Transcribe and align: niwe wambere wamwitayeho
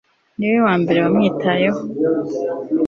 niwe 0.37 0.57
wambere 0.67 0.97
wamwitayeho 1.05 1.79